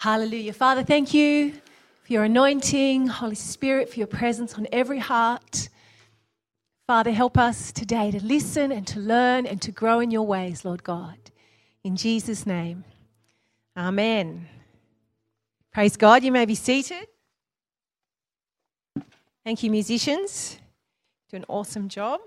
[0.00, 0.54] Hallelujah.
[0.54, 5.68] Father, thank you for your anointing, Holy Spirit, for your presence on every heart.
[6.86, 10.64] Father, help us today to listen and to learn and to grow in your ways,
[10.64, 11.18] Lord God.
[11.84, 12.84] In Jesus' name,
[13.76, 14.48] Amen.
[15.70, 16.22] Praise God.
[16.24, 17.06] You may be seated.
[19.44, 20.58] Thank you, musicians.
[21.30, 22.20] Do an awesome job.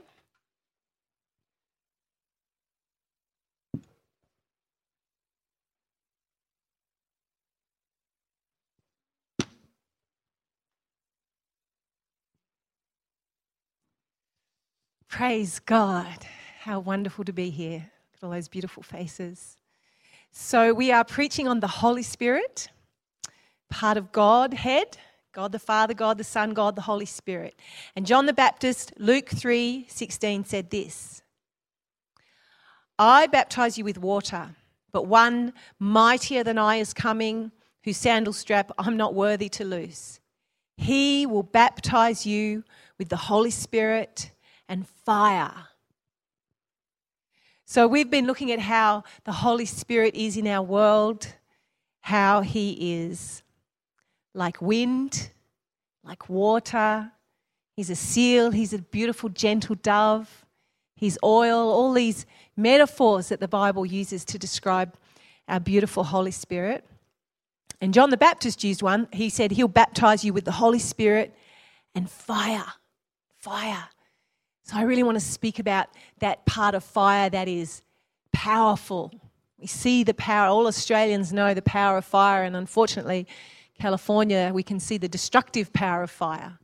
[15.14, 16.25] Praise God.
[16.61, 17.92] How wonderful to be here.
[18.14, 19.58] Look at all those beautiful faces.
[20.31, 22.70] So, we are preaching on the Holy Spirit,
[23.70, 24.97] part of Godhead
[25.31, 27.53] God the Father, God the Son, God the Holy Spirit.
[27.95, 31.22] And John the Baptist, Luke 3 16, said this
[32.98, 34.55] I baptize you with water,
[34.92, 37.52] but one mightier than I is coming,
[37.83, 40.20] whose sandal strap I'm not worthy to loose.
[40.75, 42.64] He will baptize you
[42.98, 44.31] with the Holy Spirit
[44.73, 45.67] and fire.
[47.63, 51.27] So, we've been looking at how the Holy Spirit is in our world,
[52.02, 53.43] how He is
[54.33, 55.30] like wind,
[56.03, 57.11] like water.
[57.75, 60.43] He's a seal, He's a beautiful, gentle dove.
[60.95, 62.25] He's oil, all these
[62.58, 64.95] metaphors that the Bible uses to describe
[65.48, 66.83] our beautiful Holy Spirit.
[67.80, 69.08] And John the Baptist used one.
[69.14, 71.36] He said, He'll baptize you with the Holy Spirit
[71.93, 72.73] and fire.
[73.37, 73.89] Fire.
[74.63, 75.87] So I really want to speak about
[76.19, 77.81] that part of fire that is
[78.31, 79.11] powerful.
[79.59, 83.27] We see the power, all Australians know the power of fire, and unfortunately,
[83.77, 86.59] California, we can see the destructive power of fire.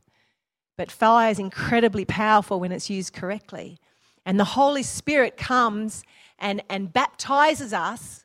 [0.78, 3.78] But fire is incredibly powerful when it's used correctly.
[4.24, 6.02] And the Holy Spirit comes
[6.38, 8.24] and, and baptizes us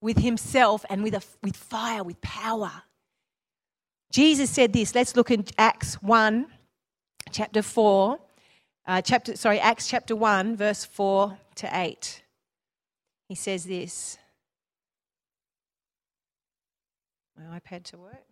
[0.00, 2.70] with Himself and with, a, with fire, with power.
[4.10, 4.94] Jesus said this.
[4.94, 6.46] Let's look in Acts 1,
[7.30, 8.18] chapter 4
[8.90, 12.22] uh, chapter, sorry, Acts chapter 1, verse 4 to 8.
[13.28, 14.18] He says this.
[17.38, 18.24] My iPad to work.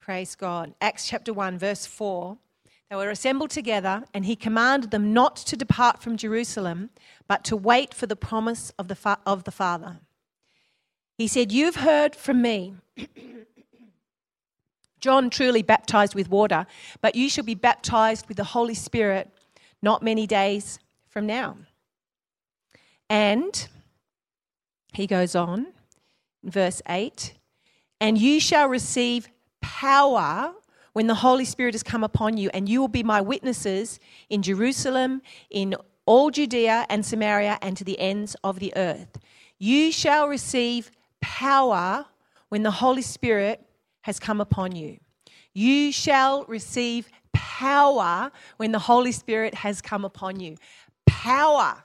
[0.00, 0.72] Praise God.
[0.80, 2.38] Acts chapter 1, verse 4.
[2.88, 6.88] They were assembled together, and he commanded them not to depart from Jerusalem,
[7.28, 10.00] but to wait for the promise of the, fa- of the Father.
[11.18, 12.76] He said, You've heard from me.
[15.00, 16.66] John truly baptized with water,
[17.00, 19.30] but you shall be baptized with the Holy Spirit
[19.82, 20.78] not many days
[21.08, 21.56] from now.
[23.08, 23.68] And
[24.92, 25.68] he goes on,
[26.44, 27.34] verse 8,
[28.00, 29.28] and you shall receive
[29.60, 30.54] power
[30.92, 34.42] when the Holy Spirit has come upon you, and you will be my witnesses in
[34.42, 39.18] Jerusalem, in all Judea and Samaria, and to the ends of the earth.
[39.58, 40.90] You shall receive
[41.20, 42.06] power
[42.48, 43.64] when the Holy Spirit
[44.02, 44.98] has come upon you.
[45.52, 50.56] You shall receive power when the Holy Spirit has come upon you.
[51.06, 51.84] Power.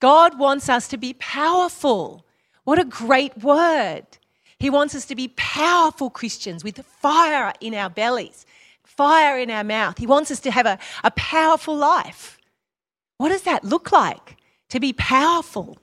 [0.00, 2.26] God wants us to be powerful.
[2.64, 4.06] What a great word.
[4.58, 8.46] He wants us to be powerful Christians with fire in our bellies,
[8.84, 9.98] fire in our mouth.
[9.98, 12.38] He wants us to have a, a powerful life.
[13.18, 14.36] What does that look like?
[14.70, 15.78] To be powerful.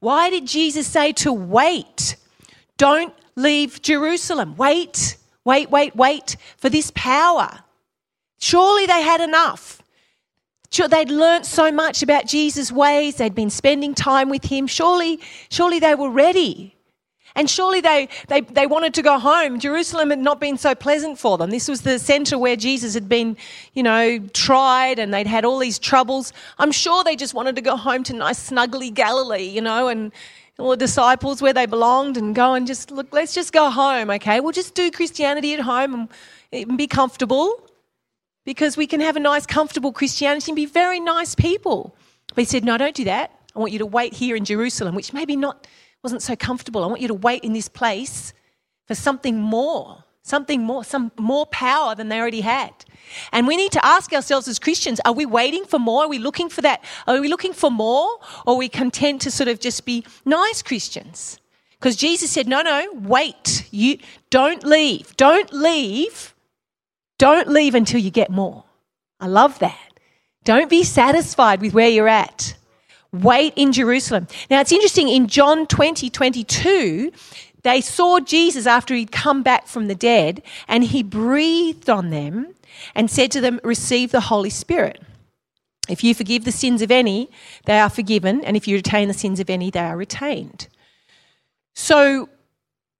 [0.00, 2.16] Why did Jesus say to wait?
[2.76, 4.56] Don't leave Jerusalem.
[4.56, 7.60] Wait, wait, wait, wait for this power.
[8.38, 9.82] Surely they had enough.
[10.70, 14.66] Sure, they'd learnt so much about Jesus' ways, they'd been spending time with him.
[14.66, 15.20] Surely,
[15.50, 16.74] surely they were ready.
[17.34, 19.58] And surely they, they, they wanted to go home.
[19.58, 21.50] Jerusalem had not been so pleasant for them.
[21.50, 23.36] This was the center where Jesus had been,
[23.72, 26.32] you know, tried and they'd had all these troubles.
[26.58, 30.12] I'm sure they just wanted to go home to nice, snuggly Galilee, you know, and
[30.56, 34.40] the disciples where they belonged and go and just look, let's just go home, okay?
[34.40, 36.08] We'll just do Christianity at home and,
[36.52, 37.68] and be comfortable
[38.44, 41.96] because we can have a nice, comfortable Christianity and be very nice people.
[42.34, 43.32] But he said, no, don't do that.
[43.54, 45.66] I want you to wait here in Jerusalem, which maybe not
[46.02, 46.82] wasn't so comfortable.
[46.82, 48.32] I want you to wait in this place
[48.86, 50.04] for something more.
[50.22, 52.72] Something more, some more power than they already had.
[53.32, 56.04] And we need to ask ourselves as Christians are we waiting for more?
[56.04, 56.82] Are we looking for that?
[57.06, 58.18] Are we looking for more?
[58.46, 61.38] Or are we content to sort of just be nice Christians?
[61.72, 63.66] Because Jesus said, no, no, wait.
[63.72, 63.98] You
[64.30, 65.16] don't leave.
[65.16, 66.34] Don't leave.
[67.18, 68.64] Don't leave until you get more.
[69.18, 69.78] I love that.
[70.44, 72.56] Don't be satisfied with where you're at.
[73.12, 74.26] Wait in Jerusalem.
[74.50, 77.12] Now it's interesting in John 20, 22,
[77.62, 82.54] they saw Jesus after he'd come back from the dead and he breathed on them
[82.94, 85.00] and said to them, Receive the Holy Spirit.
[85.88, 87.28] If you forgive the sins of any,
[87.66, 90.68] they are forgiven, and if you retain the sins of any, they are retained.
[91.74, 92.28] So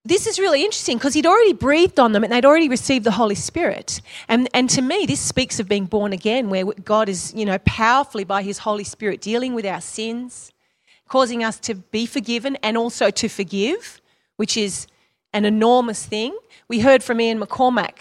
[0.05, 3.11] this is really interesting because he'd already breathed on them and they'd already received the
[3.11, 4.01] Holy Spirit.
[4.27, 7.57] And, and to me, this speaks of being born again, where God is, you know,
[7.59, 10.51] powerfully by his Holy Spirit dealing with our sins,
[11.07, 14.01] causing us to be forgiven and also to forgive,
[14.35, 14.87] which is
[15.31, 16.37] an enormous thing.
[16.67, 17.95] We heard from Ian McCormack,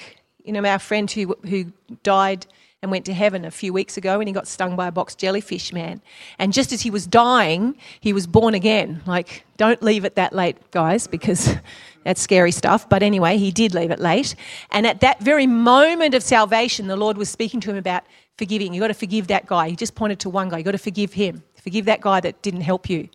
[0.45, 1.67] you know, our friend who, who
[2.03, 2.47] died
[2.83, 5.15] and went to heaven a few weeks ago and he got stung by a box
[5.15, 6.03] jellyfish man.
[6.39, 9.03] And just as he was dying, he was born again.
[9.07, 11.55] Like, don't leave it that late, guys, because
[12.05, 12.89] that's scary stuff.
[12.89, 14.35] But anyway, he did leave it late.
[14.73, 18.03] And at that very moment of salvation, the Lord was speaking to him about
[18.37, 18.75] forgiving.
[18.75, 19.69] You've got to forgive that guy.
[19.69, 20.59] He just pointed to one guy.
[20.59, 21.45] You've got to forgive him.
[21.63, 23.09] Forgive that guy that didn't help you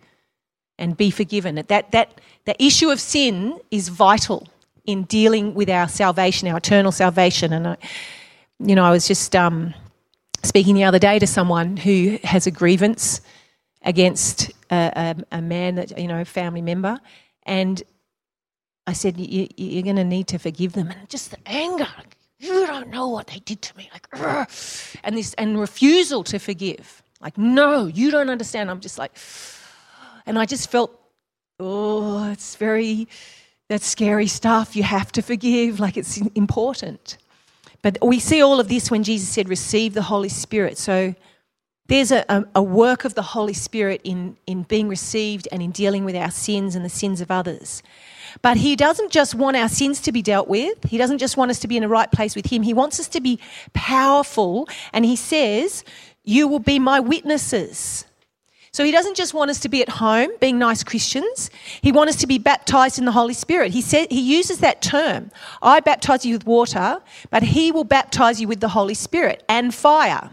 [0.78, 1.56] and be forgiven.
[1.56, 4.48] That, that, that issue of sin is vital
[4.86, 7.52] in dealing with our salvation, our eternal salvation.
[7.52, 7.76] And I,
[8.58, 9.74] you know, I was just um,
[10.42, 13.20] speaking the other day to someone who has a grievance
[13.82, 16.98] against a, a, a man that you know, a family member,
[17.44, 17.82] and
[18.86, 21.86] I said, you, "You're going to need to forgive them," and just the anger.
[21.96, 24.48] like, You don't know what they did to me, like,
[25.04, 27.02] and this and refusal to forgive.
[27.20, 28.70] Like, no, you don't understand.
[28.70, 29.12] I'm just like,
[30.26, 30.92] and I just felt,
[31.58, 33.08] oh, it's very,
[33.68, 34.76] that's scary stuff.
[34.76, 35.80] You have to forgive.
[35.80, 37.18] Like, it's important.
[37.82, 40.78] But we see all of this when Jesus said, receive the Holy Spirit.
[40.78, 41.14] So
[41.88, 45.70] there's a, a, a work of the Holy Spirit in, in being received and in
[45.70, 47.82] dealing with our sins and the sins of others.
[48.42, 51.50] But He doesn't just want our sins to be dealt with, He doesn't just want
[51.50, 52.62] us to be in the right place with Him.
[52.62, 53.40] He wants us to be
[53.72, 54.68] powerful.
[54.92, 55.82] And He says,
[56.24, 58.04] You will be my witnesses.
[58.78, 61.50] So he doesn't just want us to be at home being nice Christians.
[61.82, 63.72] He wants us to be baptized in the Holy Spirit.
[63.72, 65.32] He said he uses that term.
[65.60, 69.74] I baptize you with water, but he will baptize you with the Holy Spirit and
[69.74, 70.30] fire.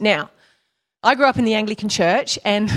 [0.00, 0.30] Now,
[1.04, 2.72] I grew up in the Anglican church and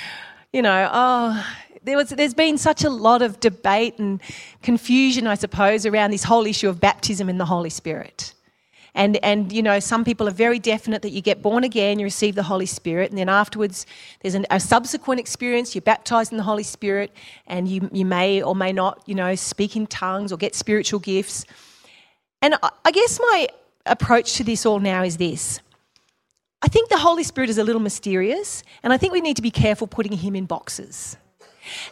[0.50, 1.46] you know, oh
[1.84, 4.22] there was, there's been such a lot of debate and
[4.62, 8.32] confusion, I suppose, around this whole issue of baptism in the Holy Spirit.
[8.96, 12.04] And, and you know, some people are very definite that you get born again, you
[12.04, 13.84] receive the Holy Spirit, and then afterwards
[14.22, 17.12] there's an, a subsequent experience, you're baptized in the Holy Spirit,
[17.46, 20.98] and you, you may or may not, you know, speak in tongues or get spiritual
[20.98, 21.44] gifts.
[22.40, 23.48] And I, I guess my
[23.84, 25.60] approach to this all now is this.
[26.62, 29.42] I think the Holy Spirit is a little mysterious, and I think we need to
[29.42, 31.18] be careful putting him in boxes.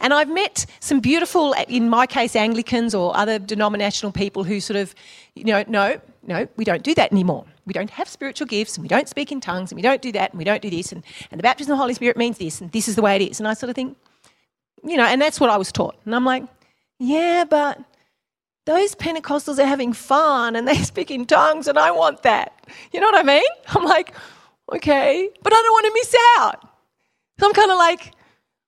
[0.01, 4.79] And I've met some beautiful, in my case, Anglicans or other denominational people who sort
[4.79, 4.95] of,
[5.35, 7.45] you know, no, no, we don't do that anymore.
[7.67, 10.13] We don't have spiritual gifts and we don't speak in tongues and we don't do
[10.13, 12.39] that and we don't do this and, and the baptism of the Holy Spirit means
[12.39, 13.41] this and this is the way it is.
[13.41, 13.97] And I sort of think,
[14.83, 15.97] you know, and that's what I was taught.
[16.05, 16.45] And I'm like,
[16.99, 17.81] yeah, but
[18.67, 22.67] those Pentecostals are having fun and they speak in tongues and I want that.
[22.93, 23.45] You know what I mean?
[23.69, 24.15] I'm like,
[24.73, 26.69] okay, but I don't want to miss out.
[27.39, 28.13] So I'm kind of like,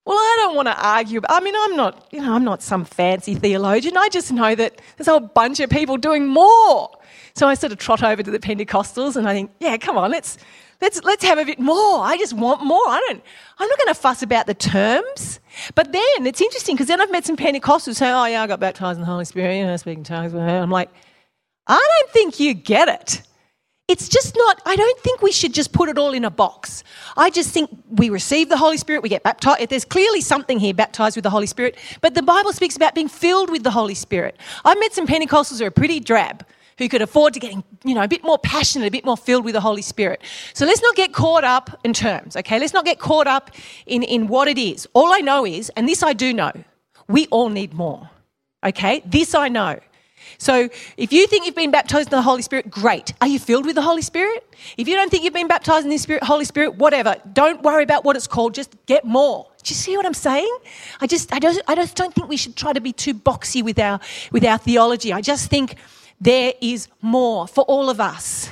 [0.07, 1.21] well, I don't want to argue.
[1.29, 3.97] I mean, I'm not, you know, I'm not some fancy theologian.
[3.97, 6.91] I just know that there's a whole bunch of people doing more.
[7.35, 10.13] So I sort of trot over to the Pentecostals and I think, yeah, come on,
[10.13, 10.39] let's
[10.81, 12.05] let's let's have a bit more.
[12.05, 12.87] I just want more.
[12.87, 13.21] I don't.
[13.59, 15.41] I'm not going to fuss about the terms.
[15.75, 18.47] But then it's interesting because then I've met some Pentecostals who say, oh yeah, I
[18.47, 19.57] got baptized in the Holy Spirit.
[19.57, 20.35] You know, speaking tongues.
[20.35, 20.91] I'm like,
[21.67, 23.23] I don't think you get it.
[23.89, 26.83] It's just not, I don't think we should just put it all in a box.
[27.17, 29.71] I just think we receive the Holy Spirit, we get baptized.
[29.71, 33.09] There's clearly something here, baptized with the Holy Spirit, but the Bible speaks about being
[33.09, 34.39] filled with the Holy Spirit.
[34.65, 36.45] I've met some Pentecostals who are pretty drab,
[36.79, 39.45] who could afford to get, you know, a bit more passionate, a bit more filled
[39.45, 40.21] with the Holy Spirit.
[40.53, 42.59] So let's not get caught up in terms, okay?
[42.59, 43.53] Let's not get caught up
[43.87, 44.89] in, in what it is.
[44.95, 46.51] All I know is, and this I do know,
[47.07, 48.11] we all need more,
[48.65, 49.01] okay?
[49.07, 49.79] This I know.
[50.39, 53.13] So if you think you've been baptized in the Holy Spirit, great.
[53.21, 54.47] Are you filled with the Holy Spirit?
[54.77, 57.83] If you don't think you've been baptized in the Spirit, Holy Spirit, whatever, don't worry
[57.83, 58.55] about what it's called.
[58.55, 59.47] Just get more.
[59.63, 60.57] Do you see what I'm saying?
[61.01, 63.63] I just, I don't, I just don't think we should try to be too boxy
[63.63, 63.99] with our,
[64.31, 65.13] with our theology.
[65.13, 65.77] I just think
[66.21, 68.51] there is more for all of us.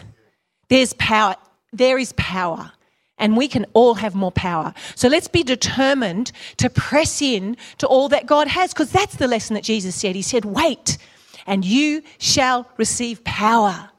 [0.69, 1.37] There's power.
[1.73, 2.73] There is power.
[3.16, 4.75] And we can all have more power.
[4.97, 9.28] So let's be determined to press in to all that God has, because that's the
[9.28, 10.16] lesson that Jesus said.
[10.16, 10.99] He said, wait
[11.47, 13.91] and you shall receive power.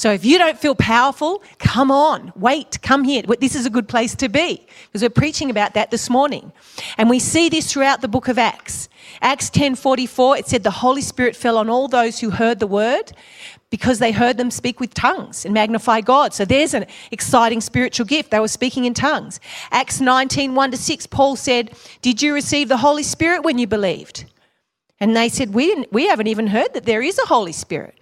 [0.00, 3.22] So if you don't feel powerful, come on, wait, come here.
[3.38, 6.52] This is a good place to be because we're preaching about that this morning.
[6.96, 8.88] And we see this throughout the book of Acts.
[9.20, 13.12] Acts 10:44 it said the Holy Spirit fell on all those who heard the word
[13.68, 16.32] because they heard them speak with tongues and magnify God.
[16.32, 18.30] So there's an exciting spiritual gift.
[18.30, 19.38] They were speaking in tongues.
[19.70, 23.66] Acts 19, 1 to 6, Paul said, Did you receive the Holy Spirit when you
[23.66, 24.24] believed?
[25.00, 27.98] And they said, We, didn't, we haven't even heard that there is a Holy Spirit.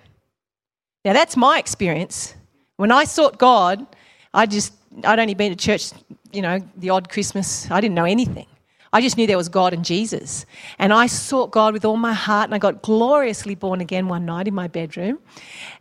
[1.04, 2.34] Now that's my experience.
[2.76, 3.86] When I sought God,
[4.34, 4.72] I just,
[5.04, 5.90] I'd only been to church,
[6.32, 7.70] you know, the odd Christmas.
[7.70, 8.46] I didn't know anything.
[8.92, 10.46] I just knew there was God and Jesus.
[10.78, 14.24] And I sought God with all my heart, and I got gloriously born again one
[14.24, 15.18] night in my bedroom.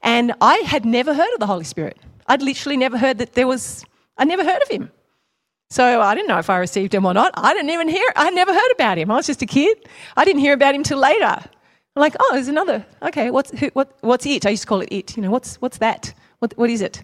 [0.03, 1.97] And I had never heard of the Holy Spirit.
[2.27, 3.85] I'd literally never heard that there was,
[4.17, 4.91] I never heard of him.
[5.69, 7.33] So I didn't know if I received him or not.
[7.35, 9.11] I didn't even hear, I never heard about him.
[9.11, 9.77] I was just a kid.
[10.15, 11.25] I didn't hear about him till later.
[11.25, 12.85] I'm like, oh, there's another.
[13.01, 14.45] Okay, what's, who, what, what's it?
[14.45, 15.17] I used to call it it.
[15.17, 16.13] You know, what's, what's that?
[16.39, 17.03] What, what is it?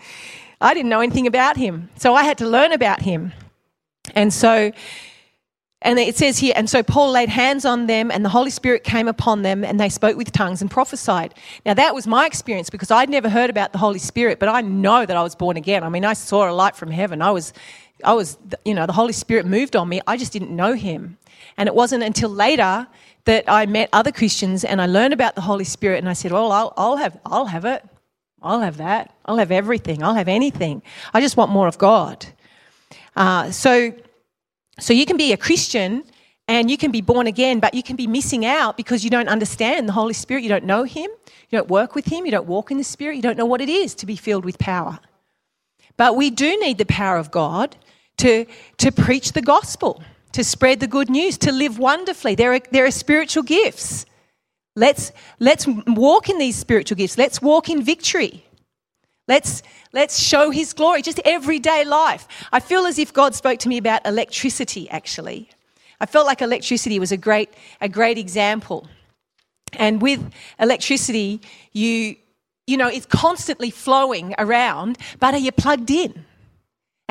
[0.60, 1.90] I didn't know anything about him.
[1.96, 3.32] So I had to learn about him.
[4.14, 4.72] And so
[5.84, 8.84] and it says here, and so Paul laid hands on them, and the Holy Spirit
[8.84, 11.34] came upon them, and they spoke with tongues and prophesied.
[11.66, 14.60] Now, that was my experience because I'd never heard about the Holy Spirit, but I
[14.60, 15.82] know that I was born again.
[15.82, 17.20] I mean, I saw a light from heaven.
[17.20, 17.52] I was,
[18.04, 20.00] I was, you know, the Holy Spirit moved on me.
[20.06, 21.18] I just didn't know him.
[21.56, 22.86] And it wasn't until later
[23.24, 26.32] that I met other Christians and I learned about the Holy Spirit, and I said,
[26.32, 27.84] well, I'll, I'll have, I'll have it.
[28.42, 29.14] I'll have that.
[29.24, 30.02] I'll have everything.
[30.02, 30.82] I'll have anything.
[31.14, 32.26] I just want more of God.
[33.14, 33.92] Uh, so,
[34.80, 36.02] so you can be a Christian
[36.48, 39.28] and you can be born again, but you can be missing out because you don't
[39.28, 40.42] understand the Holy Spirit.
[40.42, 41.08] You don't know Him.
[41.50, 42.24] You don't work with Him.
[42.24, 43.14] You don't walk in the Spirit.
[43.14, 44.98] You don't know what it is to be filled with power.
[45.96, 47.76] But we do need the power of God
[48.22, 48.46] to,
[48.78, 52.34] to preach the gospel, to spread the good news, to live wonderfully.
[52.36, 54.06] There are, there are spiritual gifts.
[54.76, 57.18] Let's, let's walk in these spiritual gifts.
[57.18, 58.44] Let's walk in victory.
[59.26, 59.62] Let's,
[59.92, 62.28] let's show his glory, just everyday life.
[62.52, 65.50] I feel as if God spoke to me about electricity, actually.
[66.00, 67.50] I felt like electricity was a great,
[67.80, 68.88] a great example.
[69.74, 71.40] And with electricity,
[71.72, 72.16] you,
[72.68, 76.24] you know, it's constantly flowing around, but are you plugged in?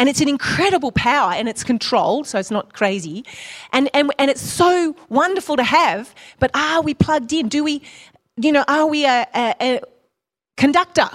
[0.02, 3.24] And it's an incredible power and it's controlled, so it's not crazy.
[3.72, 7.50] And, and, and it's so wonderful to have, but are we plugged in?
[7.50, 7.84] Do we,
[8.36, 9.82] you know, are we a, a, a
[10.58, 11.08] conductor?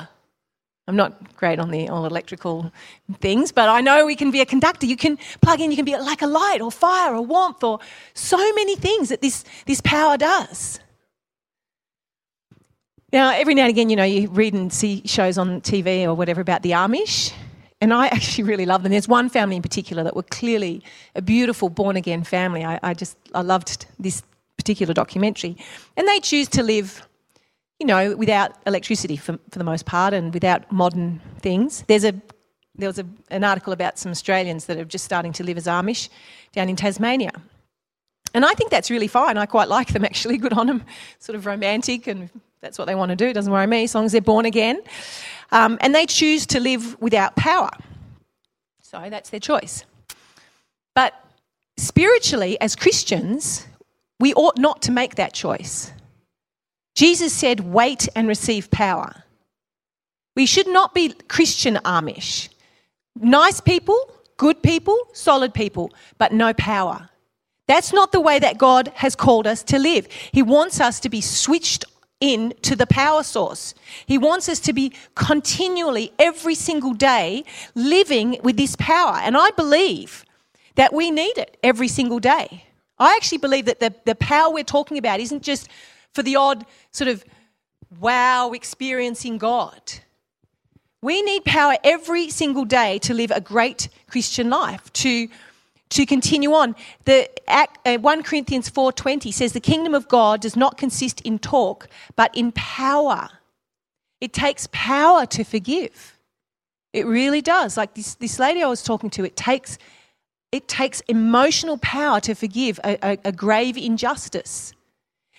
[0.86, 2.72] I'm not great on the all electrical
[3.18, 4.86] things, but I know we can be a conductor.
[4.86, 7.80] You can plug in, you can be like a light or fire or warmth or
[8.14, 10.78] so many things that this, this power does.
[13.12, 16.14] Now, every now and again, you know, you read and see shows on TV or
[16.14, 17.32] whatever about the Amish,
[17.80, 18.92] and I actually really love them.
[18.92, 20.82] There's one family in particular that were clearly
[21.14, 22.64] a beautiful born again family.
[22.64, 24.22] I, I just, I loved this
[24.56, 25.56] particular documentary.
[25.96, 27.06] And they choose to live
[27.78, 31.84] you know, without electricity for, for the most part and without modern things.
[31.86, 32.14] There's a,
[32.74, 35.66] there was a, an article about some Australians that are just starting to live as
[35.66, 36.08] Amish
[36.52, 37.32] down in Tasmania.
[38.34, 39.36] And I think that's really fine.
[39.36, 40.36] I quite like them actually.
[40.38, 40.84] Good on them.
[41.18, 42.28] Sort of romantic, and
[42.60, 43.32] that's what they want to do.
[43.32, 44.80] Doesn't worry me as long as they're born again.
[45.52, 47.70] Um, and they choose to live without power.
[48.82, 49.84] So that's their choice.
[50.94, 51.14] But
[51.76, 53.66] spiritually, as Christians,
[54.18, 55.92] we ought not to make that choice.
[56.94, 59.24] Jesus said, wait and receive power.
[60.34, 62.48] We should not be Christian Amish.
[63.14, 67.08] Nice people, good people, solid people, but no power.
[67.68, 70.06] That's not the way that God has called us to live.
[70.32, 71.84] He wants us to be switched
[72.20, 73.74] in to the power source.
[74.06, 77.44] He wants us to be continually, every single day,
[77.74, 79.16] living with this power.
[79.16, 80.24] And I believe
[80.76, 82.64] that we need it every single day.
[82.98, 85.68] I actually believe that the, the power we're talking about isn't just
[86.14, 87.24] for the odd sort of
[88.00, 89.80] wow experiencing God.
[91.02, 95.28] We need power every single day to live a great Christian life, to,
[95.90, 96.74] to continue on.
[97.04, 101.88] The, uh, 1 Corinthians 4.20 says, the kingdom of God does not consist in talk,
[102.16, 103.28] but in power.
[104.20, 106.18] It takes power to forgive.
[106.92, 107.76] It really does.
[107.76, 109.78] Like this, this lady I was talking to, it takes,
[110.50, 114.72] it takes emotional power to forgive a, a, a grave injustice.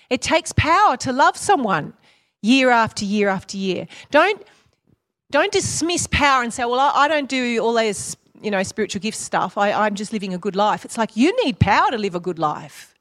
[0.08, 1.92] It takes power to love someone
[2.42, 3.86] year after year after year.
[4.10, 4.42] Don't,
[5.30, 9.18] don't dismiss power and say, well, I, don't do all those you know, spiritual gift
[9.18, 9.58] stuff.
[9.58, 10.84] I, I'm just living a good life.
[10.84, 12.94] It's like you need power to live a good life.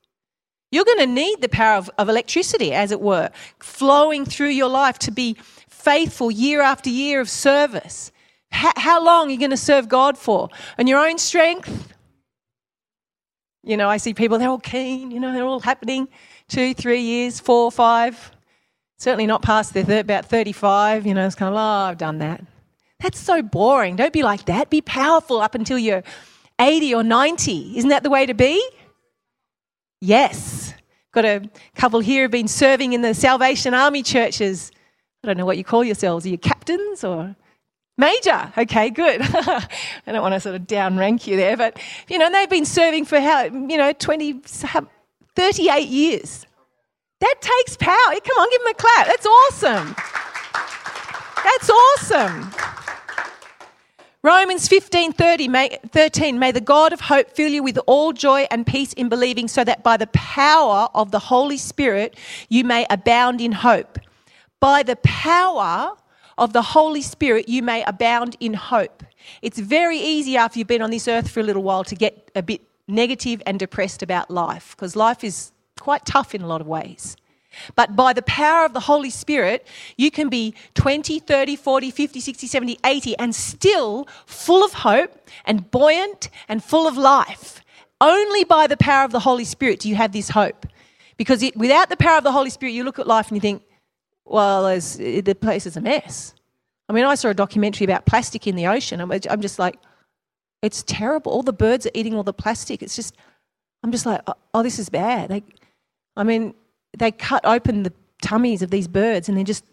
[0.72, 3.30] You're going to need the power of, of electricity, as it were,
[3.60, 5.38] flowing through your life to be
[5.70, 8.12] faithful year after year of service.
[8.54, 10.50] H- how long are you going to serve God for?
[10.78, 11.94] On your own strength?
[13.64, 16.08] You know, I see people, they're all keen, you know, they're all happening
[16.48, 18.32] two, three years, four, five.
[18.98, 21.06] Certainly not past the th- about 35.
[21.06, 22.42] You know, it's kind of, oh, I've done that.
[23.00, 23.96] That's so boring.
[23.96, 24.70] Don't be like that.
[24.70, 26.04] Be powerful up until you're
[26.60, 27.78] 80 or 90.
[27.78, 28.68] Isn't that the way to be?
[30.02, 30.74] Yes.
[31.12, 34.72] Got a couple here who've been serving in the Salvation Army churches.
[35.24, 36.26] I don't know what you call yourselves.
[36.26, 37.36] Are you captains or
[37.98, 38.52] major?
[38.58, 39.22] Okay, good.
[39.24, 39.68] I
[40.06, 43.06] don't want to sort of down rank you there, but you know, they've been serving
[43.06, 44.42] for how, you know, 20,
[45.36, 46.46] 38 years.
[47.20, 47.94] That takes power.
[47.96, 49.08] Come on, give them a clap.
[49.08, 49.96] That's awesome.
[51.44, 52.77] That's awesome.
[54.28, 58.46] Romans 15 30, may, 13, may the God of hope fill you with all joy
[58.52, 62.18] and peace in believing, so that by the power of the Holy Spirit
[62.50, 63.98] you may abound in hope.
[64.60, 65.96] By the power
[66.38, 69.02] of the Holy Spirit you may abound in hope.
[69.42, 72.30] It's very easy after you've been on this earth for a little while to get
[72.36, 76.60] a bit negative and depressed about life, because life is quite tough in a lot
[76.60, 77.16] of ways.
[77.76, 82.20] But by the power of the Holy Spirit, you can be 20, 30, 40, 50,
[82.20, 87.62] 60, 70, 80 and still full of hope and buoyant and full of life.
[88.00, 90.66] Only by the power of the Holy Spirit do you have this hope.
[91.18, 93.42] Because it, without the power of the Holy Spirit, you look at life and you
[93.42, 93.64] think,
[94.24, 96.36] well, there's, eh, the place is a mess.
[96.90, 99.02] I mean, I saw a documentary about plastic in the ocean.
[99.02, 99.78] I'm, I'm just like,
[100.62, 101.32] it's terrible.
[101.32, 102.82] All the birds are eating all the plastic.
[102.82, 103.16] It's just,
[103.84, 105.30] I'm just like, oh, oh this is bad.
[105.30, 105.44] Like,
[106.16, 106.54] I mean,
[106.98, 109.64] they cut open the tummies of these birds and they're just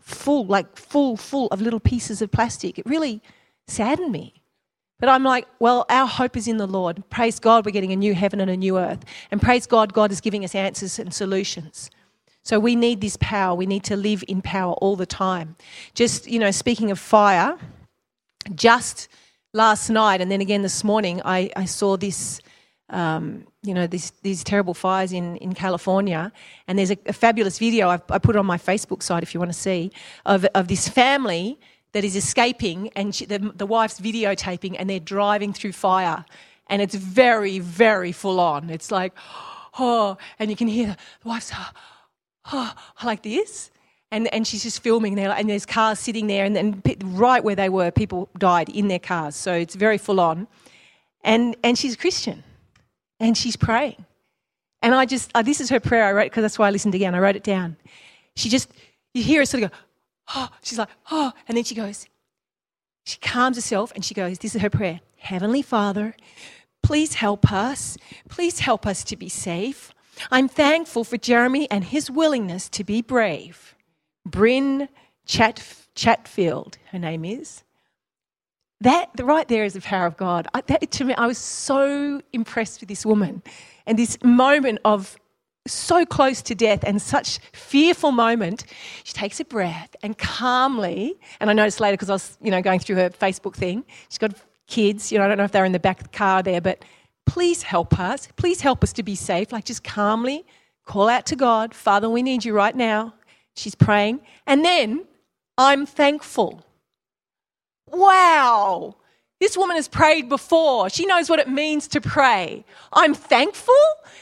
[0.00, 2.78] full, like full, full of little pieces of plastic.
[2.78, 3.22] It really
[3.66, 4.34] saddened me.
[4.98, 7.02] But I'm like, well, our hope is in the Lord.
[7.08, 9.04] Praise God, we're getting a new heaven and a new earth.
[9.30, 11.90] And praise God, God is giving us answers and solutions.
[12.42, 13.54] So we need this power.
[13.54, 15.56] We need to live in power all the time.
[15.94, 17.58] Just, you know, speaking of fire,
[18.54, 19.08] just
[19.52, 22.40] last night and then again this morning, I, I saw this
[22.90, 26.32] um, you know, these, these terrible fires in, in California.
[26.68, 29.40] And there's a, a fabulous video, I've, I put on my Facebook site if you
[29.40, 29.92] want to see,
[30.26, 31.58] of, of this family
[31.92, 36.24] that is escaping and she, the, the wife's videotaping and they're driving through fire.
[36.68, 38.70] And it's very, very full on.
[38.70, 39.12] It's like,
[39.78, 41.70] oh, and you can hear the wife's, oh,
[42.52, 43.70] oh like this.
[44.12, 47.54] And, and she's just filming there, and there's cars sitting there, and then right where
[47.54, 49.36] they were, people died in their cars.
[49.36, 50.48] So it's very full on.
[51.22, 52.42] And, and she's a Christian
[53.20, 54.04] and she's praying.
[54.82, 56.94] And I just, uh, this is her prayer I wrote, because that's why I listened
[56.94, 57.14] again.
[57.14, 57.76] I wrote it down.
[58.34, 58.70] She just,
[59.12, 59.76] you hear her sort of go,
[60.34, 62.06] oh, she's like, oh, and then she goes,
[63.04, 66.16] she calms herself and she goes, this is her prayer Heavenly Father,
[66.82, 67.98] please help us.
[68.30, 69.92] Please help us to be safe.
[70.30, 73.74] I'm thankful for Jeremy and his willingness to be brave.
[74.24, 74.88] Bryn
[75.26, 75.62] Chat,
[75.94, 77.64] Chatfield, her name is.
[78.80, 80.48] That right there is the power of God.
[80.54, 83.42] I, that, to me, I was so impressed with this woman
[83.86, 85.16] and this moment of
[85.66, 88.64] so close to death and such fearful moment.
[89.04, 92.62] She takes a breath and calmly, and I noticed later because I was, you know,
[92.62, 93.84] going through her Facebook thing.
[94.08, 94.34] She's got
[94.66, 95.12] kids.
[95.12, 96.84] You know, I don't know if they're in the back of the car there, but
[97.26, 98.28] please help us.
[98.36, 99.52] Please help us to be safe.
[99.52, 100.46] Like just calmly
[100.90, 103.14] call out to God, Father, we need you right now.
[103.54, 105.04] She's praying, and then
[105.56, 106.64] I'm thankful.
[107.92, 108.96] Wow.
[109.40, 110.90] This woman has prayed before.
[110.90, 112.64] She knows what it means to pray.
[112.92, 113.74] I'm thankful.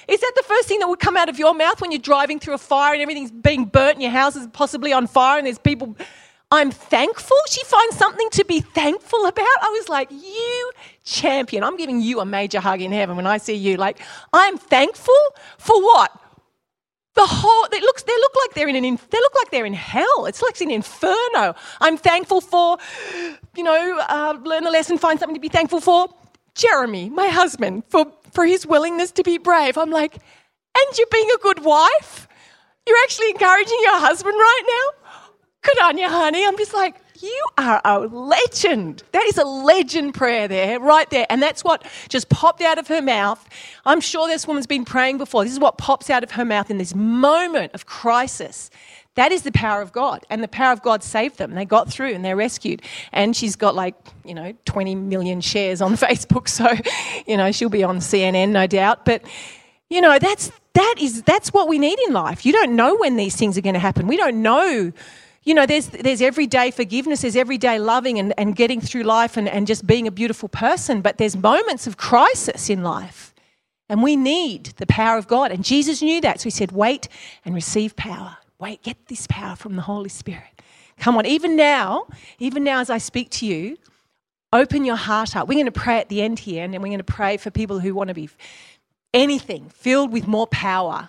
[0.07, 2.39] Is that the first thing that would come out of your mouth when you're driving
[2.39, 5.47] through a fire and everything's being burnt and your house is possibly on fire and
[5.47, 5.97] there's people?
[6.51, 7.37] I'm thankful.
[7.51, 9.45] She finds something to be thankful about.
[9.61, 10.71] I was like, you
[11.05, 11.65] champion.
[11.65, 13.77] I'm giving you a major hug in heaven when I see you.
[13.77, 13.99] Like,
[14.33, 15.15] I'm thankful
[15.59, 16.13] for what?
[17.15, 20.27] The whole they look like they're in an they look like they're in hell.
[20.27, 21.55] It's like an inferno.
[21.81, 22.79] I'm thankful for,
[23.57, 26.09] you know, uh, learn a lesson, find something to be thankful for.
[26.55, 29.77] Jeremy, my husband, for for his willingness to be brave.
[29.79, 32.29] I'm like, and you're being a good wife.
[32.87, 35.11] You're actually encouraging your husband right now.
[35.63, 36.47] Good on you, honey.
[36.47, 39.03] I'm just like, you are a legend.
[39.13, 41.27] That is a legend prayer there, right there.
[41.29, 43.45] And that's what just popped out of her mouth.
[43.85, 45.45] I'm sure this woman's been praying before.
[45.45, 48.71] This is what pops out of her mouth in this moment of crisis.
[49.15, 50.25] That is the power of God.
[50.31, 51.55] And the power of God saved them.
[51.55, 52.83] They got through and they're rescued.
[53.13, 56.49] And she's got like, you know, 20 million shares on Facebook.
[56.49, 56.69] So,
[57.27, 59.05] you know, she'll be on CNN, no doubt.
[59.05, 59.23] But,
[59.91, 62.47] you know, that's, that is, that's what we need in life.
[62.47, 64.07] You don't know when these things are going to happen.
[64.07, 64.93] We don't know
[65.49, 69.49] you know, there's, there's everyday forgiveness, there's everyday loving and, and getting through life and,
[69.49, 73.35] and just being a beautiful person, but there's moments of crisis in life.
[73.89, 75.51] And we need the power of God.
[75.51, 76.41] And Jesus knew that.
[76.41, 77.09] So he said, wait
[77.47, 78.37] and receive power.
[78.59, 80.61] Wait, get this power from the Holy Spirit.
[80.99, 82.09] Come on, even now,
[82.39, 83.79] even now as I speak to you,
[84.53, 85.49] open your heart up.
[85.49, 87.51] We're going to pray at the end here, and then we're going to pray for
[87.51, 88.29] people who want to be
[89.15, 91.09] anything filled with more power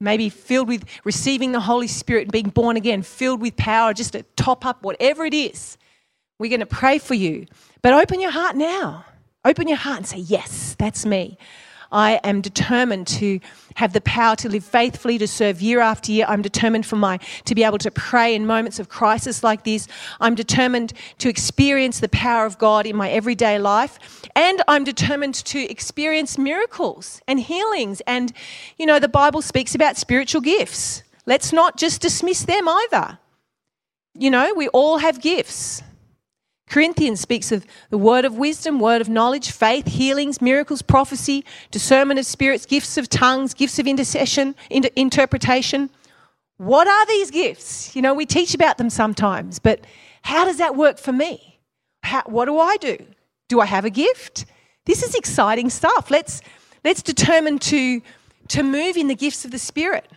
[0.00, 4.12] maybe filled with receiving the Holy Spirit and being born again, filled with power, just
[4.12, 5.78] to top up whatever it is.
[6.38, 7.46] We're going to pray for you.
[7.82, 9.04] But open your heart now.
[9.44, 11.38] Open your heart and say, Yes, that's me.
[11.92, 13.40] I am determined to
[13.76, 16.26] have the power to live faithfully, to serve year after year.
[16.28, 19.88] I'm determined for my to be able to pray in moments of crisis like this.
[20.20, 23.98] I'm determined to experience the power of God in my everyday life.
[24.36, 28.00] And I'm determined to experience miracles and healings.
[28.06, 28.32] And,
[28.78, 31.02] you know, the Bible speaks about spiritual gifts.
[31.26, 33.18] Let's not just dismiss them either.
[34.16, 35.82] You know, we all have gifts.
[36.68, 42.18] Corinthians speaks of the word of wisdom, word of knowledge, faith, healings, miracles, prophecy, discernment
[42.18, 45.90] of spirits, gifts of tongues, gifts of intercession, inter- interpretation.
[46.56, 47.94] What are these gifts?
[47.94, 49.84] You know, we teach about them sometimes, but
[50.22, 51.60] how does that work for me?
[52.02, 52.96] How, what do I do?
[53.48, 54.46] Do I have a gift?
[54.86, 56.10] This is exciting stuff.
[56.10, 56.40] Let's
[56.84, 58.00] let's determine to
[58.48, 60.10] to move in the gifts of the Spirit.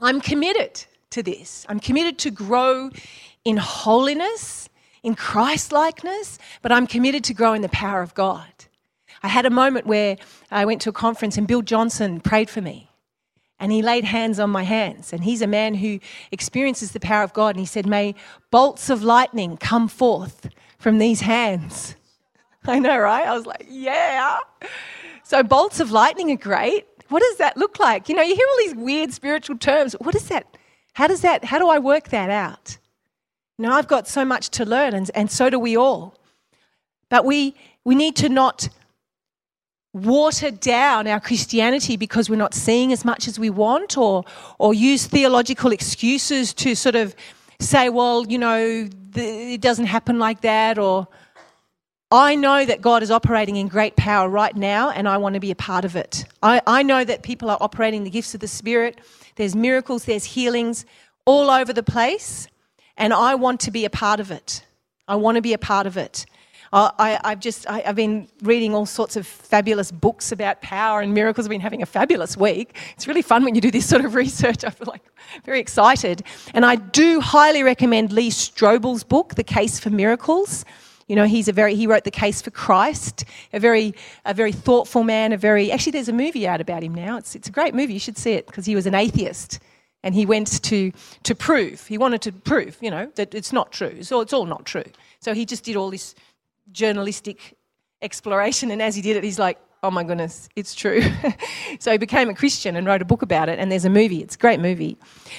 [0.00, 1.66] I'm committed to this.
[1.68, 2.90] I'm committed to grow
[3.44, 4.68] in holiness
[5.02, 8.46] in Christ likeness, but I'm committed to grow in the power of God.
[9.22, 10.16] I had a moment where
[10.50, 12.88] I went to a conference and Bill Johnson prayed for me.
[13.58, 15.12] And he laid hands on my hands.
[15.12, 16.00] And he's a man who
[16.32, 17.48] experiences the power of God.
[17.50, 18.14] And he said, May
[18.50, 21.94] bolts of lightning come forth from these hands.
[22.66, 23.26] I know, right?
[23.26, 24.38] I was like, Yeah.
[25.24, 26.86] So, bolts of lightning are great.
[27.10, 28.08] What does that look like?
[28.08, 29.92] You know, you hear all these weird spiritual terms.
[30.00, 30.56] What is that?
[30.94, 32.78] How does that, how do I work that out?
[33.60, 36.14] Now, I've got so much to learn, and, and so do we all.
[37.10, 38.70] But we, we need to not
[39.92, 44.24] water down our Christianity because we're not seeing as much as we want, or,
[44.58, 47.14] or use theological excuses to sort of
[47.58, 51.06] say, well, you know, the, it doesn't happen like that, or
[52.10, 55.40] I know that God is operating in great power right now, and I want to
[55.40, 56.24] be a part of it.
[56.42, 58.98] I, I know that people are operating the gifts of the Spirit.
[59.36, 60.86] There's miracles, there's healings
[61.26, 62.48] all over the place
[62.96, 64.64] and I want to be a part of it.
[65.08, 66.26] I want to be a part of it.
[66.72, 71.12] I, have just I, have been reading all sorts of fabulous books about power and
[71.12, 71.46] miracles.
[71.46, 72.76] I've been having a fabulous week.
[72.94, 74.64] It's really fun when you do this sort of research.
[74.64, 75.02] I feel like
[75.44, 76.22] very excited,
[76.54, 80.64] and I do highly recommend Lee Strobel's book, The Case for Miracles.
[81.08, 84.52] You know, he's a very he wrote The Case for Christ, a very a very
[84.52, 85.32] thoughtful man.
[85.32, 87.16] A very actually, there's a movie out about him now.
[87.16, 87.94] It's it's a great movie.
[87.94, 89.58] You should see it because he was an atheist
[90.02, 90.92] and he went to,
[91.24, 94.02] to prove, he wanted to prove, you know, that it's not true.
[94.02, 94.84] So it's all not true.
[95.20, 96.14] So he just did all this
[96.72, 97.56] journalistic
[98.02, 101.02] exploration, and as he did it, he's like, oh my goodness, it's true.
[101.80, 104.22] so he became a Christian and wrote a book about it, and there's a movie.
[104.22, 104.96] It's a great movie.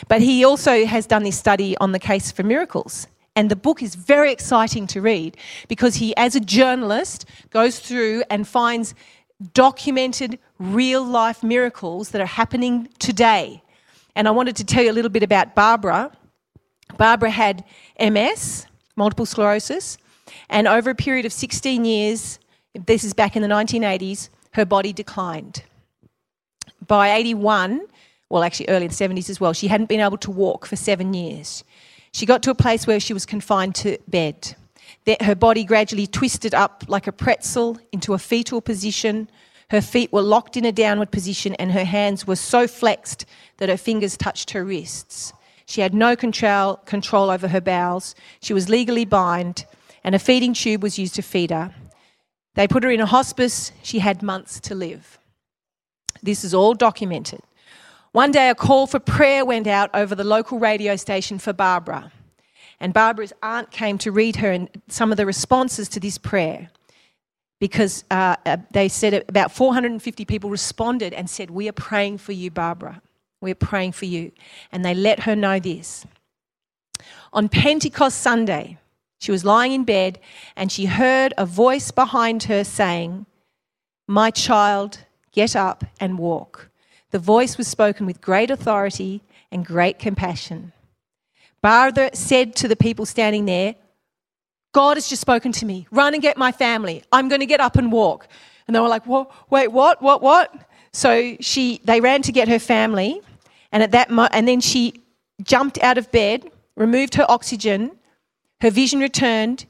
[0.07, 3.07] But he also has done this study on the case for miracles.
[3.35, 5.37] And the book is very exciting to read
[5.69, 8.93] because he, as a journalist, goes through and finds
[9.53, 13.63] documented real life miracles that are happening today
[14.15, 16.11] and I wanted to tell you a little bit about Barbara.
[16.97, 17.63] Barbara had
[17.99, 19.97] MS, multiple sclerosis,
[20.49, 22.39] and over a period of 16 years,
[22.73, 25.63] this is back in the 1980s, her body declined.
[26.85, 27.81] By 81,
[28.29, 30.75] well, actually early in the 70s as well, she hadn't been able to walk for
[30.75, 31.63] seven years.
[32.13, 34.55] She got to a place where she was confined to bed.
[35.21, 39.29] Her body gradually twisted up like a pretzel into a fetal position.
[39.71, 43.69] Her feet were locked in a downward position, and her hands were so flexed that
[43.69, 45.31] her fingers touched her wrists.
[45.65, 48.13] She had no control, control over her bowels.
[48.41, 49.65] She was legally blind,
[50.03, 51.73] and a feeding tube was used to feed her.
[52.55, 53.71] They put her in a hospice.
[53.81, 55.17] She had months to live.
[56.21, 57.39] This is all documented.
[58.11, 62.11] One day, a call for prayer went out over the local radio station for Barbara.
[62.81, 66.69] And Barbara's aunt came to read her some of the responses to this prayer
[67.61, 72.31] because uh, uh, they said about 450 people responded and said, We are praying for
[72.31, 73.03] you, Barbara.
[73.39, 74.31] We're praying for you.
[74.71, 76.03] And they let her know this.
[77.31, 78.79] On Pentecost Sunday,
[79.19, 80.19] she was lying in bed
[80.55, 83.27] and she heard a voice behind her saying,
[84.07, 84.97] My child,
[85.31, 86.71] get up and walk.
[87.11, 89.21] The voice was spoken with great authority
[89.51, 90.73] and great compassion.
[91.61, 93.75] Barbara said to the people standing there,
[94.73, 95.87] God has just spoken to me.
[95.91, 97.03] Run and get my family.
[97.11, 98.27] I'm going to get up and walk.
[98.67, 99.31] And they were like, what?
[99.49, 100.01] Wait, what?
[100.01, 100.21] What?
[100.21, 100.53] What?
[100.93, 103.21] So she, they ran to get her family,
[103.71, 105.01] and at that, mo- and then she
[105.41, 107.91] jumped out of bed, removed her oxygen,
[108.59, 109.65] her vision returned.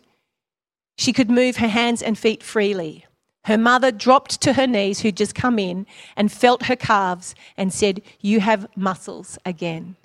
[0.98, 3.06] She could move her hands and feet freely.
[3.46, 7.74] Her mother dropped to her knees, who'd just come in, and felt her calves and
[7.74, 9.96] said, You have muscles again.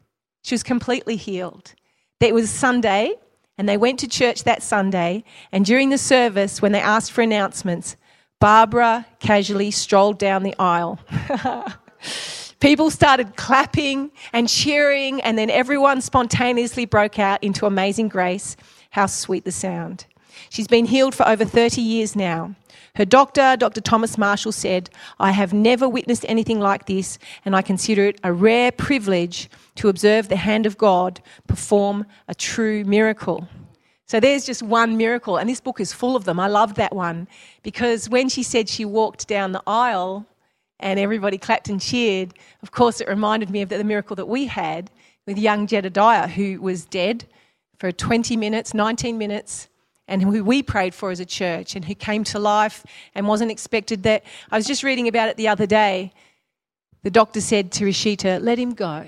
[0.43, 1.75] She was completely healed.
[2.21, 3.15] It was Sunday,
[3.59, 5.25] and they went to church that Sunday.
[5.53, 7.97] And during the service, when they asked for announcements,
[8.39, 10.99] Barbara casually strolled down the aisle.
[12.61, 18.57] People started clapping and cheering, and then everyone spontaneously broke out into amazing grace.
[18.91, 20.07] How sweet the sound.
[20.51, 22.55] She's been healed for over 30 years now.
[22.97, 23.83] Her doctor, Dr.
[23.83, 24.89] Thomas Marshall, said,
[25.21, 29.91] I have never witnessed anything like this, and I consider it a rare privilege to
[29.91, 33.47] observe the hand of God perform a true miracle.
[34.07, 36.41] So there's just one miracle, and this book is full of them.
[36.41, 37.29] I loved that one
[37.63, 40.25] because when she said she walked down the aisle
[40.81, 42.33] and everybody clapped and cheered,
[42.63, 44.91] of course, it reminded me of the miracle that we had
[45.27, 47.27] with young Jedediah, who was dead
[47.79, 49.69] for 20 minutes, 19 minutes,
[50.09, 53.51] and who we prayed for as a church and who came to life and wasn't
[53.51, 54.25] expected that.
[54.51, 56.13] I was just reading about it the other day.
[57.03, 59.07] The doctor said to Rashita, Let him go.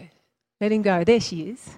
[0.61, 1.05] Let him go.
[1.05, 1.71] There she is.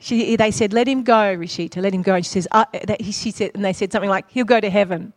[0.00, 1.82] She, they said, "Let him go, Rashita.
[1.82, 4.30] Let him go." And she says, uh, that, she said, and they said something like,
[4.30, 5.12] "He'll go to heaven." And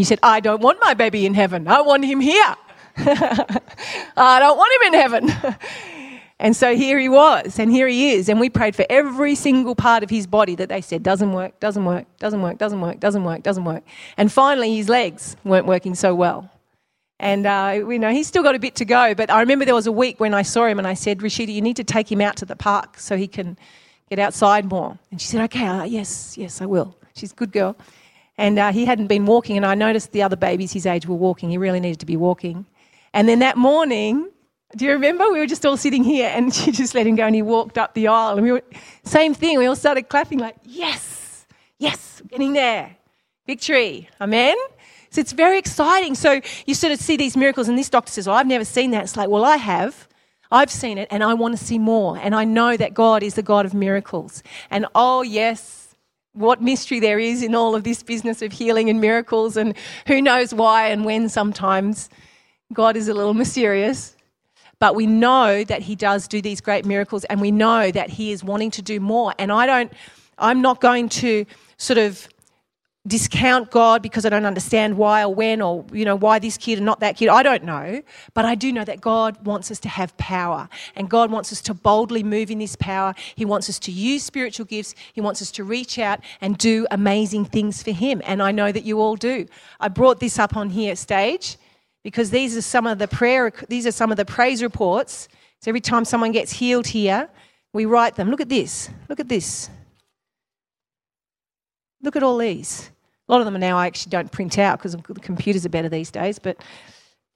[0.00, 1.66] you said, "I don't want my baby in heaven.
[1.66, 2.54] I want him here.
[2.96, 5.54] I don't want him in heaven."
[6.40, 9.74] and so here he was, and here he is, and we prayed for every single
[9.74, 13.00] part of his body that they said doesn't work, doesn't work, doesn't work, doesn't work,
[13.00, 13.82] doesn't work, doesn't work.
[14.16, 16.50] And finally, his legs weren't working so well.
[17.20, 19.14] And, uh, you know, he's still got a bit to go.
[19.14, 21.52] But I remember there was a week when I saw him and I said, Rashida,
[21.52, 23.58] you need to take him out to the park so he can
[24.08, 24.96] get outside more.
[25.10, 26.96] And she said, okay, uh, yes, yes, I will.
[27.14, 27.76] She's a good girl.
[28.36, 31.16] And uh, he hadn't been walking, and I noticed the other babies his age were
[31.16, 31.50] walking.
[31.50, 32.66] He really needed to be walking.
[33.12, 34.30] And then that morning,
[34.76, 35.30] do you remember?
[35.32, 37.78] We were just all sitting here, and she just let him go, and he walked
[37.78, 38.36] up the aisle.
[38.36, 38.62] And we were,
[39.04, 41.46] same thing, we all started clapping, like, yes,
[41.78, 42.96] yes, getting there.
[43.46, 44.08] Victory.
[44.20, 44.56] Amen?
[45.10, 46.14] So it's very exciting.
[46.14, 48.90] So you sort of see these miracles, and this doctor says, Well, I've never seen
[48.90, 49.04] that.
[49.04, 50.06] It's like, Well, I have.
[50.50, 52.18] I've seen it, and I want to see more.
[52.18, 54.42] And I know that God is the God of miracles.
[54.70, 55.94] And oh, yes,
[56.32, 59.74] what mystery there is in all of this business of healing and miracles, and
[60.06, 62.08] who knows why and when sometimes
[62.72, 64.14] God is a little mysterious.
[64.80, 68.32] But we know that He does do these great miracles, and we know that He
[68.32, 69.34] is wanting to do more.
[69.38, 69.92] And I don't,
[70.38, 71.44] I'm not going to
[71.76, 72.28] sort of
[73.08, 76.78] discount God because I don't understand why or when or you know why this kid
[76.78, 77.28] and not that kid.
[77.28, 78.02] I don't know,
[78.34, 81.60] but I do know that God wants us to have power and God wants us
[81.62, 83.14] to boldly move in this power.
[83.34, 84.94] He wants us to use spiritual gifts.
[85.12, 88.70] He wants us to reach out and do amazing things for him and I know
[88.70, 89.46] that you all do.
[89.80, 91.56] I brought this up on here stage
[92.02, 95.28] because these are some of the prayer these are some of the praise reports.
[95.60, 97.28] So every time someone gets healed here,
[97.72, 98.30] we write them.
[98.30, 98.90] Look at this.
[99.08, 99.68] Look at this.
[102.02, 102.90] Look at all these.
[103.28, 105.88] A lot of them now I actually don't print out because the computers are better
[105.88, 106.38] these days.
[106.38, 106.62] But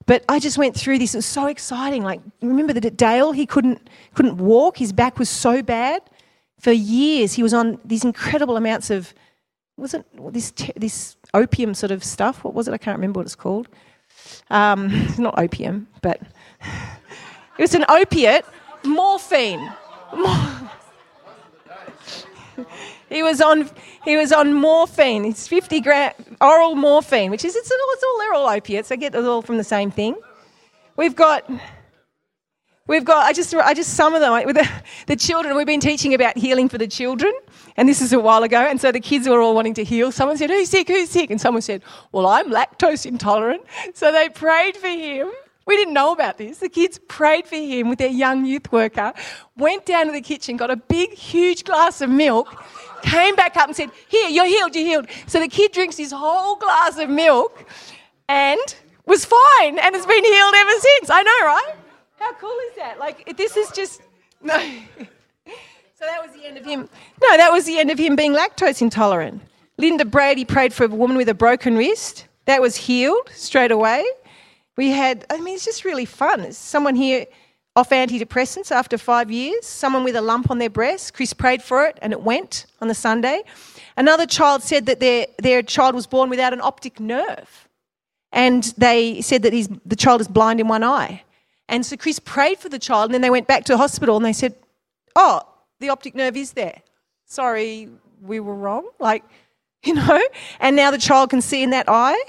[0.05, 1.13] but I just went through this.
[1.13, 2.03] It was so exciting.
[2.03, 4.77] Like remember that at Dale he couldn't couldn't walk.
[4.77, 6.01] His back was so bad.
[6.59, 9.13] For years he was on these incredible amounts of
[9.77, 12.43] wasn't this this opium sort of stuff.
[12.43, 12.73] What was it?
[12.73, 13.67] I can't remember what it's called.
[14.49, 16.21] Um, it's not opium, but
[17.57, 18.45] it was an opiate,
[18.83, 19.71] morphine.
[23.13, 23.69] He was on
[24.03, 25.23] he was on morphine.
[25.23, 28.91] It's 50 gram oral morphine, which is it's all, it's all they're all opiates.
[28.91, 30.15] I get it all from the same thing.
[30.95, 31.47] We've got
[32.87, 34.69] we've got I just I just some of them with the,
[35.07, 35.55] the children.
[35.55, 37.33] We've been teaching about healing for the children,
[37.77, 38.59] and this is a while ago.
[38.59, 40.11] And so the kids were all wanting to heal.
[40.11, 40.87] Someone said, "Who's sick?
[40.87, 45.31] Who's sick?" And someone said, "Well, I'm lactose intolerant." So they prayed for him.
[45.65, 46.57] We didn't know about this.
[46.57, 49.13] The kids prayed for him with their young youth worker,
[49.55, 52.61] went down to the kitchen, got a big, huge glass of milk,
[53.01, 55.07] came back up and said, Here, you're healed, you're healed.
[55.25, 57.65] So the kid drinks his whole glass of milk
[58.27, 58.59] and
[59.05, 61.09] was fine and has been healed ever since.
[61.09, 61.75] I know, right?
[62.23, 62.99] How cool is that?
[62.99, 64.01] Like, this is just.
[64.45, 64.59] No.
[66.03, 66.89] So that was the end of him.
[67.21, 69.41] No, that was the end of him being lactose intolerant.
[69.77, 72.27] Linda Brady prayed for a woman with a broken wrist.
[72.43, 74.05] That was healed straight away.
[74.75, 76.41] We had, I mean, it's just really fun.
[76.41, 77.25] There's someone here
[77.77, 81.13] off antidepressants after five years, someone with a lump on their breast.
[81.13, 83.43] Chris prayed for it and it went on the Sunday.
[83.95, 87.69] Another child said that their, their child was born without an optic nerve.
[88.33, 91.23] And they said that the child is blind in one eye.
[91.73, 94.15] And so Chris prayed for the child, and then they went back to the hospital
[94.15, 94.53] and they said,
[95.15, 95.41] Oh,
[95.79, 96.83] the optic nerve is there.
[97.25, 97.89] Sorry,
[98.21, 98.87] we were wrong.
[98.99, 99.23] Like,
[99.83, 100.21] you know,
[100.59, 102.23] and now the child can see in that eye.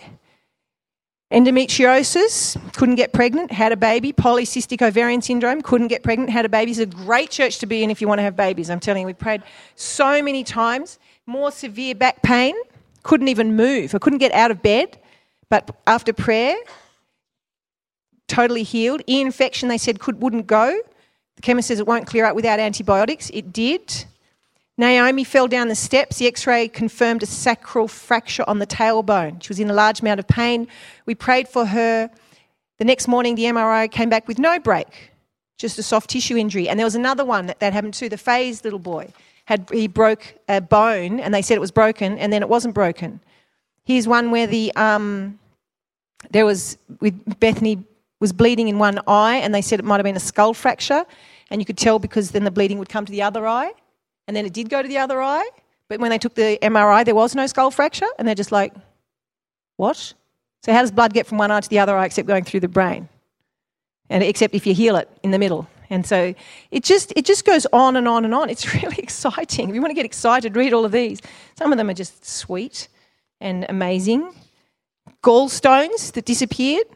[1.30, 4.14] Endometriosis, couldn't get pregnant, had a baby.
[4.14, 6.70] Polycystic ovarian syndrome, couldn't get pregnant, had a baby.
[6.70, 8.70] It's a great church to be in if you want to have babies.
[8.70, 9.42] I'm telling you, we prayed
[9.74, 10.98] so many times.
[11.26, 12.56] More severe back pain,
[13.02, 13.94] couldn't even move.
[13.94, 14.98] I couldn't get out of bed.
[15.50, 16.56] But after prayer,
[18.28, 19.02] totally healed.
[19.06, 20.78] Ear infection, they said, could, wouldn't go.
[21.36, 23.30] The chemist says it won't clear up without antibiotics.
[23.32, 24.04] It did.
[24.76, 26.18] Naomi fell down the steps.
[26.18, 29.42] The x ray confirmed a sacral fracture on the tailbone.
[29.42, 30.66] She was in a large amount of pain.
[31.06, 32.10] We prayed for her.
[32.78, 35.10] The next morning, the MRI came back with no break.
[35.56, 36.68] just a soft tissue injury.
[36.68, 39.12] And there was another one that, that happened to the phased little boy.
[39.44, 42.74] Had he broke a bone, and they said it was broken, and then it wasn't
[42.74, 43.20] broken.
[43.84, 45.38] Here's one where the um,
[46.30, 47.84] there was with Bethany
[48.24, 51.04] was bleeding in one eye, and they said it might have been a skull fracture,
[51.50, 53.70] and you could tell because then the bleeding would come to the other eye,
[54.26, 55.46] and then it did go to the other eye.
[55.88, 58.72] But when they took the MRI, there was no skull fracture, and they're just like,
[59.76, 60.14] what?
[60.62, 62.60] So how does blood get from one eye to the other eye except going through
[62.60, 63.10] the brain?
[64.08, 65.68] And except if you heal it in the middle.
[65.90, 66.34] And so
[66.70, 68.48] it just it just goes on and on and on.
[68.48, 69.68] It's really exciting.
[69.68, 71.20] If you want to get excited, read all of these.
[71.58, 72.88] Some of them are just sweet
[73.38, 74.34] and amazing.
[75.22, 76.86] Gallstones that disappeared.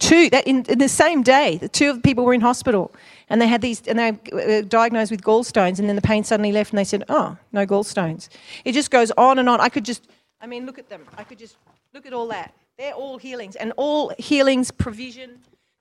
[0.00, 2.92] Two that in, in the same day, the two of the people were in hospital
[3.28, 6.50] and they had these and they were diagnosed with gallstones and then the pain suddenly
[6.50, 8.28] left and they said, "Oh, no gallstones."
[8.64, 9.60] It just goes on and on.
[9.60, 10.08] I could just
[10.40, 11.02] I mean, look at them.
[11.16, 11.56] I could just
[11.94, 12.52] look at all that.
[12.78, 15.38] They're all healings and all healings provision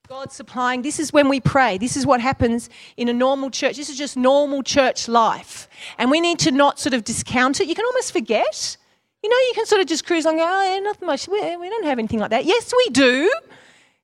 [0.09, 0.81] God supplying.
[0.81, 1.77] This is when we pray.
[1.77, 3.77] This is what happens in a normal church.
[3.77, 5.69] This is just normal church life.
[5.99, 7.67] And we need to not sort of discount it.
[7.67, 8.75] You can almost forget.
[9.21, 11.27] You know, you can sort of just cruise on, go, oh, yeah, nothing much.
[11.27, 12.45] We, we don't have anything like that.
[12.45, 13.31] Yes, we do.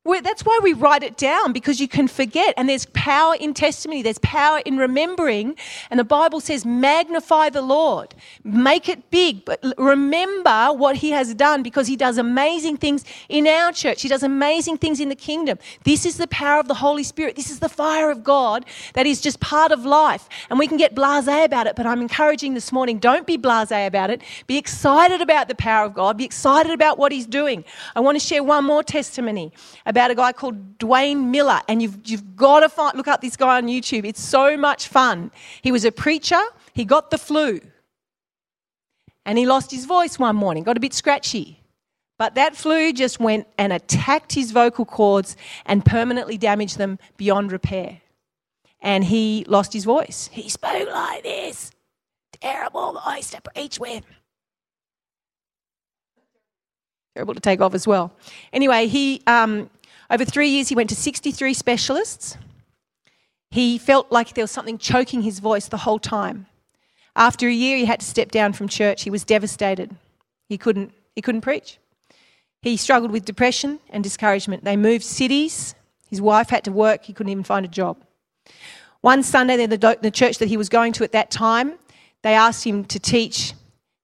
[0.05, 2.53] We that's why we write it down because you can forget.
[2.57, 5.55] And there's power in testimony, there's power in remembering.
[5.89, 8.13] And the Bible says, magnify the Lord,
[8.43, 13.47] make it big, but remember what He has done because He does amazing things in
[13.47, 14.03] our church.
[14.03, 15.57] He does amazing things in the kingdom.
[15.83, 17.35] This is the power of the Holy Spirit.
[17.35, 20.29] This is the fire of God that is just part of life.
[20.51, 23.71] And we can get blase about it, but I'm encouraging this morning don't be blase
[23.71, 24.21] about it.
[24.45, 27.65] Be excited about the power of God, be excited about what He's doing.
[27.95, 29.51] I want to share one more testimony
[29.95, 33.37] about a guy called Duane Miller, and you've, you've got to find, look up this
[33.37, 34.03] guy on YouTube.
[34.03, 35.31] It's so much fun.
[35.61, 36.41] He was a preacher,
[36.73, 37.61] he got the flu,
[39.25, 41.61] and he lost his voice one morning, got a bit scratchy.
[42.17, 47.53] But that flu just went and attacked his vocal cords and permanently damaged them beyond
[47.53, 48.01] repair.
[48.81, 50.29] And he lost his voice.
[50.31, 51.71] He spoke like this.
[52.41, 54.03] Terrible voice to preach with.
[57.15, 58.13] Terrible to take off as well.
[58.51, 59.69] Anyway, he um,
[60.09, 62.37] over three years he went to 63 specialists.
[63.51, 66.47] He felt like there was something choking his voice the whole time.
[67.15, 69.03] After a year, he had to step down from church.
[69.03, 69.95] He was devastated.
[70.49, 71.79] He couldn't, he couldn't preach.
[72.61, 74.63] He struggled with depression and discouragement.
[74.63, 75.75] They moved cities.
[76.09, 77.05] His wife had to work.
[77.05, 77.97] He couldn't even find a job.
[79.01, 81.75] One Sunday, the, the church that he was going to at that time,
[82.23, 83.53] they asked him to teach.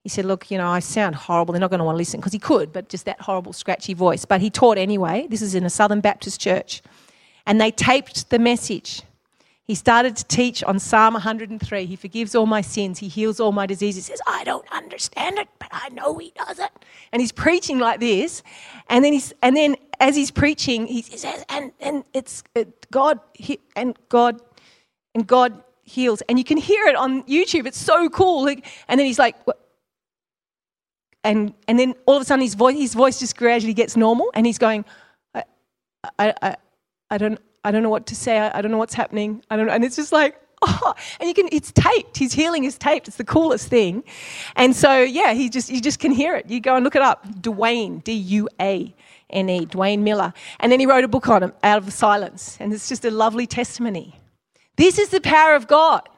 [0.03, 1.53] He said, Look, you know, I sound horrible.
[1.53, 3.93] They're not going to want to listen because he could, but just that horrible, scratchy
[3.93, 4.25] voice.
[4.25, 5.27] But he taught anyway.
[5.29, 6.81] This is in a Southern Baptist church.
[7.45, 9.03] And they taped the message.
[9.63, 11.85] He started to teach on Psalm 103.
[11.85, 12.99] He forgives all my sins.
[12.99, 14.07] He heals all my diseases.
[14.07, 16.71] He says, I don't understand it, but I know he does it.
[17.11, 18.43] And he's preaching like this.
[18.89, 23.19] And then, he's, and then as he's preaching, he says, and, and it's it, God,
[23.33, 24.41] he, and God,
[25.15, 26.21] and God heals.
[26.27, 27.65] And you can hear it on YouTube.
[27.65, 28.47] It's so cool.
[28.47, 29.35] And then he's like?
[31.23, 34.31] And and then all of a sudden his voice his voice just gradually gets normal
[34.34, 34.86] and he's going
[35.36, 35.43] I
[36.17, 36.55] I I,
[37.12, 38.39] I don't I don't know what to say.
[38.39, 39.43] I, I don't know what's happening.
[39.49, 39.73] I don't know.
[39.73, 42.17] And it's just like oh and you can it's taped.
[42.17, 43.07] His healing is taped.
[43.07, 44.03] It's the coolest thing.
[44.55, 46.49] And so yeah he just you just can hear it.
[46.49, 47.25] You go and look it up.
[47.41, 48.93] Duane D U A
[49.29, 50.34] N E Duane Miller.
[50.60, 52.57] And then he wrote a book on him out of the silence.
[52.60, 54.19] And it's just a lovely testimony.
[54.77, 56.10] This is the power of God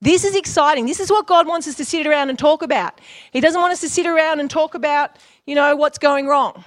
[0.00, 0.86] this is exciting.
[0.86, 3.00] This is what God wants us to sit around and talk about.
[3.32, 6.64] He doesn't want us to sit around and talk about, you know, what's going wrong.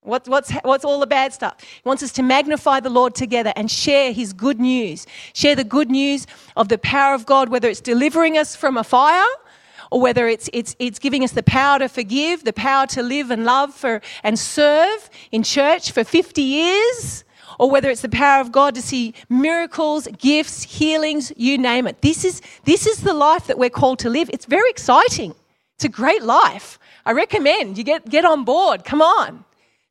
[0.00, 1.60] What, what's, what's all the bad stuff?
[1.60, 5.06] He wants us to magnify the Lord together and share His good news.
[5.32, 8.84] Share the good news of the power of God, whether it's delivering us from a
[8.84, 9.24] fire
[9.92, 13.30] or whether it's, it's, it's giving us the power to forgive, the power to live
[13.30, 17.24] and love for, and serve in church for 50 years
[17.62, 22.02] or whether it's the power of God to see miracles, gifts, healings, you name it.
[22.02, 24.28] This is, this is the life that we're called to live.
[24.32, 25.32] It's very exciting.
[25.76, 26.80] It's a great life.
[27.06, 28.84] I recommend you get, get on board.
[28.84, 29.44] Come on.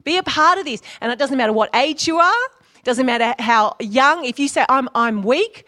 [0.03, 0.82] Be a part of this.
[0.99, 2.43] And it doesn't matter what age you are,
[2.76, 4.26] it doesn't matter how young.
[4.26, 5.65] If you say, I'm, I'm weak,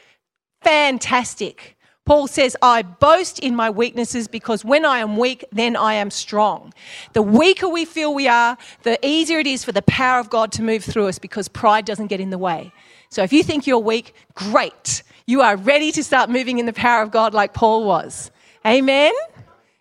[0.62, 1.73] fantastic.
[2.06, 6.12] Paul says, I boast in my weaknesses because when I am weak, then I am
[6.12, 6.74] strong.
[7.14, 10.52] The weaker we feel we are, the easier it is for the power of God
[10.54, 12.74] to move through us because pride doesn't get in the way.
[13.10, 15.04] So if you think you're weak, great.
[15.28, 18.32] You are ready to start moving in the power of God like Paul was.
[18.66, 19.14] Amen?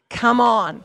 [0.08, 0.84] Come on.